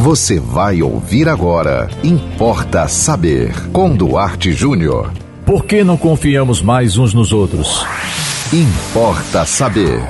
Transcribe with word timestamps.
Você 0.00 0.40
vai 0.40 0.80
ouvir 0.80 1.28
agora. 1.28 1.86
Importa 2.02 2.88
saber. 2.88 3.52
Com 3.70 3.94
Duarte 3.94 4.50
Júnior. 4.50 5.12
Por 5.44 5.66
que 5.66 5.84
não 5.84 5.98
confiamos 5.98 6.62
mais 6.62 6.96
uns 6.96 7.12
nos 7.12 7.34
outros? 7.34 7.84
Importa 8.50 9.44
saber. 9.44 10.02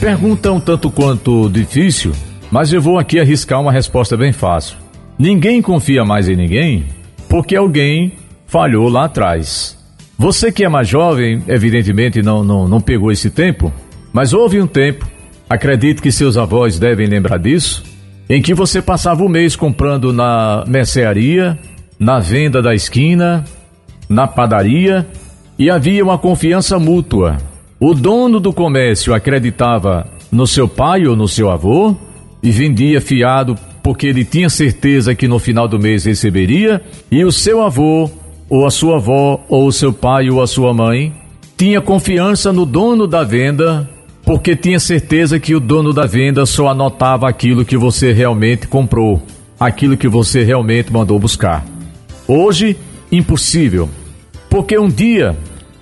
Pergunta 0.00 0.50
um 0.50 0.58
tanto 0.58 0.90
quanto 0.90 1.48
difícil, 1.48 2.10
mas 2.50 2.72
eu 2.72 2.82
vou 2.82 2.98
aqui 2.98 3.20
arriscar 3.20 3.60
uma 3.60 3.70
resposta 3.70 4.16
bem 4.16 4.32
fácil. 4.32 4.78
Ninguém 5.16 5.62
confia 5.62 6.04
mais 6.04 6.28
em 6.28 6.34
ninguém 6.34 6.84
porque 7.28 7.54
alguém 7.54 8.14
falhou 8.48 8.88
lá 8.88 9.04
atrás. 9.04 9.78
Você 10.18 10.50
que 10.50 10.64
é 10.64 10.68
mais 10.68 10.88
jovem, 10.88 11.40
evidentemente 11.46 12.20
não, 12.20 12.42
não, 12.42 12.66
não 12.66 12.80
pegou 12.80 13.12
esse 13.12 13.30
tempo, 13.30 13.72
mas 14.12 14.32
houve 14.32 14.60
um 14.60 14.66
tempo, 14.66 15.06
acredito 15.48 16.02
que 16.02 16.10
seus 16.10 16.36
avós 16.36 16.80
devem 16.80 17.06
lembrar 17.06 17.38
disso, 17.38 17.95
em 18.28 18.42
que 18.42 18.54
você 18.54 18.82
passava 18.82 19.24
o 19.24 19.28
mês 19.28 19.54
comprando 19.54 20.12
na 20.12 20.64
mercearia, 20.66 21.58
na 21.98 22.18
venda 22.18 22.60
da 22.60 22.74
esquina, 22.74 23.44
na 24.08 24.26
padaria 24.26 25.06
e 25.58 25.70
havia 25.70 26.04
uma 26.04 26.18
confiança 26.18 26.78
mútua. 26.78 27.36
O 27.78 27.94
dono 27.94 28.40
do 28.40 28.52
comércio 28.52 29.14
acreditava 29.14 30.06
no 30.30 30.46
seu 30.46 30.68
pai 30.68 31.06
ou 31.06 31.14
no 31.14 31.28
seu 31.28 31.50
avô 31.50 31.94
e 32.42 32.50
vendia 32.50 33.00
fiado 33.00 33.56
porque 33.86 34.08
ele 34.08 34.24
tinha 34.24 34.50
certeza 34.50 35.14
que 35.14 35.28
no 35.28 35.38
final 35.38 35.68
do 35.68 35.78
mês 35.78 36.04
receberia, 36.04 36.82
e 37.08 37.24
o 37.24 37.30
seu 37.30 37.62
avô, 37.62 38.10
ou 38.50 38.66
a 38.66 38.70
sua 38.70 38.96
avó, 38.96 39.44
ou 39.48 39.68
o 39.68 39.72
seu 39.72 39.92
pai 39.92 40.28
ou 40.28 40.42
a 40.42 40.46
sua 40.48 40.74
mãe 40.74 41.12
tinha 41.56 41.80
confiança 41.80 42.52
no 42.52 42.66
dono 42.66 43.06
da 43.06 43.22
venda 43.22 43.88
porque 44.26 44.56
tinha 44.56 44.80
certeza 44.80 45.38
que 45.38 45.54
o 45.54 45.60
dono 45.60 45.92
da 45.92 46.04
venda 46.04 46.44
só 46.44 46.66
anotava 46.66 47.28
aquilo 47.28 47.64
que 47.64 47.76
você 47.76 48.12
realmente 48.12 48.66
comprou, 48.66 49.22
aquilo 49.58 49.96
que 49.96 50.08
você 50.08 50.42
realmente 50.42 50.92
mandou 50.92 51.16
buscar. 51.16 51.64
Hoje, 52.26 52.76
impossível, 53.10 53.88
porque 54.50 54.76
um 54.76 54.88
dia 54.88 55.36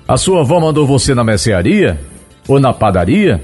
a 0.07 0.19
sua 0.19 0.43
avó 0.43 0.61
mandou 0.61 0.87
você 0.87 1.15
na 1.15 1.25
mercearia 1.25 1.99
ou 2.47 2.61
na 2.61 2.75
padaria 2.75 3.41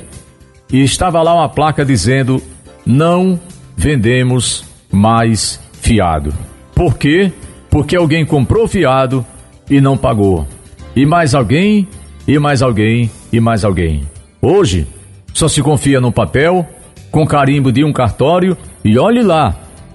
e 0.70 0.82
estava 0.82 1.22
lá 1.22 1.34
uma 1.34 1.48
placa 1.48 1.82
dizendo: 1.82 2.42
não 2.84 3.40
vendemos 3.74 4.66
mais 4.92 5.58
fiado. 5.80 6.34
Por 6.74 6.98
quê? 6.98 7.32
Porque 7.70 7.96
alguém 7.96 8.26
comprou 8.26 8.68
fiado 8.68 9.24
e 9.70 9.80
não 9.80 9.96
pagou. 9.96 10.46
E 10.94 11.06
mais 11.06 11.34
alguém, 11.34 11.88
e 12.28 12.38
mais 12.38 12.60
alguém, 12.60 13.10
e 13.32 13.40
mais 13.40 13.64
alguém. 13.64 14.02
Hoje, 14.40 14.86
só 15.34 15.48
se 15.48 15.62
confia 15.62 16.00
no 16.00 16.10
papel, 16.10 16.66
com 17.10 17.26
carimbo 17.26 17.70
de 17.70 17.84
um 17.84 17.92
cartório 17.92 18.56
e 18.84 18.98
olhe 18.98 19.22
lá. 19.22 19.54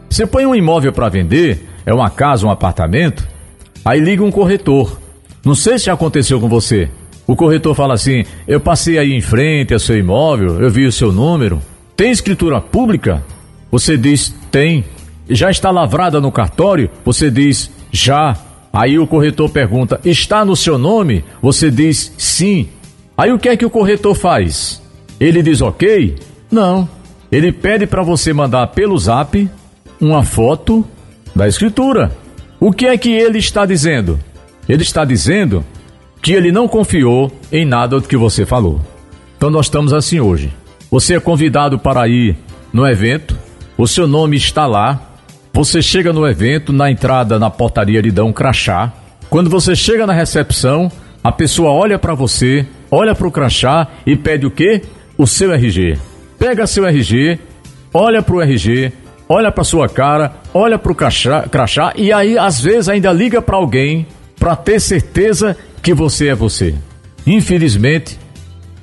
Você 0.10 0.28
põe 0.28 0.46
um 0.46 0.56
imóvel 0.56 0.94
para 0.94 1.10
vender, 1.10 1.68
é 1.86 1.94
uma 1.94 2.10
casa, 2.10 2.46
um 2.46 2.52
apartamento, 2.52 3.28
aí 3.84 4.00
liga 4.00 4.24
um 4.24 4.32
corretor. 4.32 5.00
Não 5.44 5.56
sei 5.56 5.78
se 5.78 5.90
aconteceu 5.90 6.40
com 6.40 6.48
você. 6.48 6.90
O 7.28 7.36
corretor 7.36 7.74
fala 7.76 7.96
assim: 7.96 8.24
Eu 8.48 8.60
passei 8.60 8.98
aí 8.98 9.14
em 9.14 9.22
frente 9.22 9.74
ao 9.74 9.80
seu 9.80 9.98
imóvel, 9.98 10.62
eu 10.62 10.70
vi 10.70 10.86
o 10.86 10.92
seu 10.92 11.12
número. 11.12 11.62
Tem 11.96 12.12
escritura 12.12 12.62
pública? 12.62 13.24
Você 13.72 13.98
diz: 13.98 14.34
Tem. 14.52 14.84
Já 15.28 15.50
está 15.50 15.72
lavrada 15.72 16.22
no 16.22 16.32
cartório? 16.32 16.90
Você 17.04 17.32
diz: 17.32 17.72
Já. 17.92 18.38
Aí 18.72 19.00
o 19.00 19.08
corretor 19.08 19.50
pergunta: 19.50 20.00
Está 20.06 20.46
no 20.46 20.56
seu 20.56 20.78
nome? 20.78 21.24
Você 21.42 21.72
diz: 21.72 22.14
Sim. 22.18 22.68
Aí 23.18 23.32
o 23.32 23.40
que 23.40 23.50
é 23.50 23.58
que 23.58 23.66
o 23.66 23.70
corretor 23.70 24.16
faz? 24.16 24.82
Ele 25.20 25.42
diz 25.42 25.62
ok? 25.62 26.16
Não. 26.52 26.88
Ele 27.32 27.52
pede 27.52 27.88
para 27.88 28.04
você 28.04 28.34
mandar 28.34 28.68
pelo 28.68 28.98
zap 28.98 29.50
uma 30.00 30.24
foto 30.24 30.86
da 31.36 31.48
escritura. 31.48 32.12
O 32.60 32.72
que 32.72 32.86
é 32.88 32.98
que 32.98 33.12
ele 33.12 33.38
está 33.40 33.66
dizendo? 33.66 34.20
Ele 34.68 34.84
está 34.84 35.06
dizendo 35.06 35.64
que 36.22 36.34
ele 36.34 36.52
não 36.52 36.68
confiou 36.68 37.32
em 37.52 37.66
nada 37.66 38.00
do 38.00 38.08
que 38.08 38.18
você 38.18 38.46
falou. 38.46 38.82
Então 39.38 39.50
nós 39.50 39.68
estamos 39.68 39.94
assim 39.94 40.20
hoje. 40.20 40.52
Você 40.90 41.16
é 41.16 41.20
convidado 41.20 41.78
para 41.78 42.08
ir 42.08 42.36
no 42.74 42.88
evento, 42.88 43.38
o 43.78 43.88
seu 43.88 44.08
nome 44.08 44.36
está 44.38 44.66
lá. 44.66 45.12
Você 45.54 45.82
chega 45.82 46.12
no 46.12 46.28
evento, 46.28 46.74
na 46.74 46.92
entrada, 46.92 47.40
na 47.40 47.50
portaria, 47.50 48.02
lhe 48.02 48.12
dão 48.12 48.28
um 48.28 48.34
crachá. 48.34 48.92
Quando 49.30 49.50
você 49.50 49.76
chega 49.76 50.06
na 50.06 50.14
recepção, 50.14 50.92
a 51.24 51.32
pessoa 51.32 51.72
olha 51.72 51.98
para 51.98 52.14
você, 52.14 52.66
olha 52.96 53.14
para 53.14 53.28
o 53.28 53.32
crachá 53.32 53.88
e 54.06 54.16
pede 54.16 54.46
o 54.46 54.52
quê? 54.52 54.82
O 55.18 55.28
seu 55.28 55.52
RG. 55.52 55.98
Pega 56.40 56.66
seu 56.66 56.86
RG, 56.86 57.38
olha 57.94 58.22
para 58.22 58.36
o 58.36 58.42
RG, 58.42 58.92
olha 59.28 59.52
para 59.52 59.64
sua 59.66 59.90
cara, 59.90 60.34
olha 60.54 60.80
para 60.80 60.92
o 60.92 60.96
crachá, 60.96 61.42
crachá 61.44 61.94
e 61.98 62.14
aí 62.14 62.38
às 62.38 62.62
vezes 62.62 62.88
ainda 62.88 63.12
liga 63.12 63.42
para 63.42 63.58
alguém 63.58 64.08
para 64.40 64.56
ter 64.56 64.80
certeza 64.80 65.58
que 65.82 65.94
você 65.94 66.30
é 66.30 66.36
você. 66.36 66.74
Infelizmente, 67.28 68.18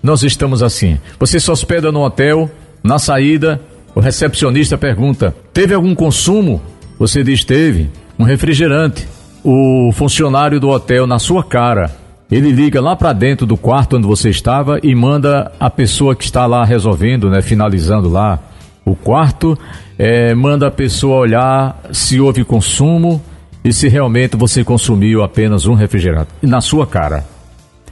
nós 0.03 0.23
estamos 0.23 0.63
assim. 0.63 0.99
Você 1.19 1.41
se 1.41 1.51
hospeda 1.51 1.91
no 1.91 2.05
hotel, 2.05 2.51
na 2.83 2.99
saída, 2.99 3.61
o 3.95 4.01
recepcionista 4.01 4.77
pergunta: 4.77 5.35
"Teve 5.55 5.73
algum 5.73 5.95
consumo?" 5.95 6.61
Você 6.99 7.25
diz: 7.25 7.45
"Teve, 7.45 7.91
um 8.19 8.25
refrigerante." 8.25 9.09
O 9.45 9.91
funcionário 9.93 10.61
do 10.61 10.69
hotel 10.69 11.05
na 11.05 11.19
sua 11.19 11.43
cara 11.43 12.02
ele 12.35 12.51
liga 12.51 12.81
lá 12.81 12.97
para 12.97 13.13
dentro 13.13 13.47
do 13.47 13.57
quarto 13.57 13.97
onde 13.97 14.07
você 14.07 14.31
estava 14.31 14.79
e 14.83 14.95
manda 14.95 15.53
a 15.61 15.69
pessoa 15.69 16.17
que 16.17 16.25
está 16.25 16.47
lá 16.47 16.65
resolvendo, 16.65 17.29
né, 17.29 17.43
finalizando 17.43 18.09
lá 18.09 18.39
o 18.85 18.97
quarto, 18.97 19.57
é, 19.99 20.35
manda 20.35 20.67
a 20.67 20.71
pessoa 20.71 21.19
olhar 21.19 21.79
se 21.93 22.19
houve 22.19 22.43
consumo 22.43 23.23
e 23.63 23.73
se 23.73 23.87
realmente 23.87 24.37
você 24.37 24.65
consumiu 24.65 25.23
apenas 25.23 25.67
um 25.67 25.75
refrigerante 25.75 26.31
na 26.41 26.61
sua 26.61 26.87
cara. 26.87 27.25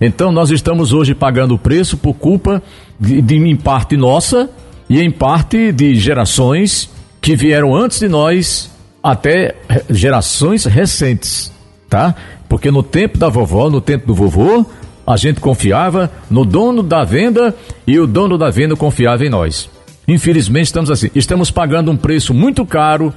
Então 0.00 0.33
nós 0.33 0.50
estamos 0.50 0.95
hoje 0.95 1.15
pagando 1.15 1.55
o 1.55 1.59
preço 1.59 1.99
por 1.99 2.15
culpa 2.15 2.62
de, 2.99 3.21
de 3.21 3.37
em 3.37 3.55
parte 3.55 3.97
nossa 3.97 4.49
e 4.89 5.00
em 5.00 5.11
parte 5.11 5.71
de 5.71 5.95
gerações 5.95 6.91
que 7.21 7.37
vieram 7.37 7.77
antes 7.77 8.00
de 8.00 8.09
nós 8.09 8.71
até 9.03 9.55
gerações 9.91 10.65
recentes, 10.65 11.53
tá? 11.91 12.15
Porque 12.49 12.71
no 12.71 12.83
tempo 12.83 13.19
da 13.19 13.28
vovó, 13.28 13.69
no 13.69 13.81
tempo 13.81 14.06
do 14.06 14.15
vovô, 14.15 14.65
a 15.06 15.17
gente 15.17 15.41
confiava 15.41 16.11
no 16.31 16.45
dono 16.45 16.83
da 16.83 17.03
venda 17.03 17.55
e 17.87 17.99
o 17.99 18.06
dono 18.06 18.39
da 18.39 18.49
venda 18.49 18.77
confiava 18.77 19.27
em 19.27 19.28
nós. 19.28 19.69
Infelizmente 20.06 20.67
estamos 20.67 20.91
assim, 20.91 21.11
estamos 21.15 21.50
pagando 21.50 21.91
um 21.91 21.97
preço 21.97 22.33
muito 22.33 22.65
caro 22.65 23.12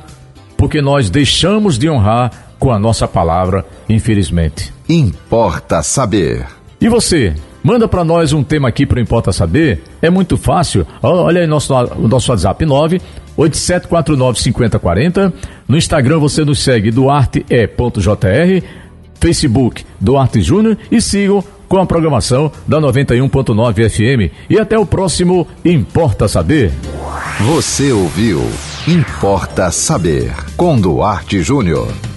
porque 0.57 0.81
nós 0.81 1.09
deixamos 1.09 1.78
de 1.78 1.89
honrar 1.89 2.31
com 2.57 2.72
a 2.72 2.79
nossa 2.79 3.07
palavra, 3.07 3.66
infelizmente. 3.88 4.73
Importa 4.89 5.83
saber. 5.83 6.45
E 6.81 6.89
você? 6.89 7.35
Manda 7.63 7.88
para 7.88 8.03
nós 8.03 8.33
um 8.33 8.44
tema 8.44 8.67
aqui 8.67 8.85
para 8.85 9.00
Importa 9.00 9.31
Saber. 9.31 9.81
É 10.01 10.09
muito 10.09 10.35
fácil. 10.35 10.85
Olha 11.01 11.39
aí 11.39 11.47
nosso, 11.47 11.73
o 11.73 12.09
nosso 12.09 12.29
WhatsApp 12.29 12.66
9 12.66 13.01
8749 13.38 14.39
5040. 14.41 15.33
No 15.67 15.77
Instagram 15.77 16.19
você 16.19 16.44
nos 16.45 16.59
segue 16.59 16.91
duarte.jr 16.91 18.63
Facebook 19.23 19.85
Duarte 20.01 20.41
Júnior 20.41 20.77
e 20.91 21.01
sigam 21.01 21.41
com 21.69 21.79
a 21.79 21.85
programação 21.85 22.51
da 22.67 22.79
91.9 22.79 23.89
FM. 23.89 24.33
E 24.49 24.59
até 24.59 24.77
o 24.77 24.85
próximo 24.85 25.47
Importa 25.63 26.27
Saber. 26.27 26.71
Você 27.39 27.91
ouviu 27.91 28.41
Importa 28.88 29.71
Saber 29.71 30.33
com 30.57 30.79
Duarte 30.79 31.41
Júnior. 31.41 32.12